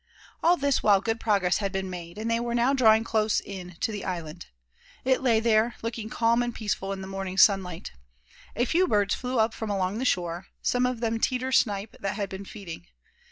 [0.41, 3.75] All this while good progress had been made, and they were now drawing close in
[3.81, 4.47] to the island.
[5.05, 7.91] It lay there, looking calm and peaceful in the morning sunlight.
[8.55, 12.15] A few birds flew up from along the shore, some of them "teeter" snipe that
[12.15, 12.87] had been feeding.